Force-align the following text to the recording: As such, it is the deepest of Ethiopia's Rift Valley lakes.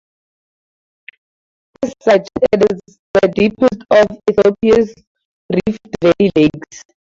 As 1.83 1.93
such, 2.01 2.27
it 2.53 2.71
is 2.71 2.97
the 3.13 3.27
deepest 3.35 3.83
of 3.91 4.17
Ethiopia's 4.31 4.91
Rift 5.67 5.79
Valley 6.01 6.31
lakes. 6.35 6.83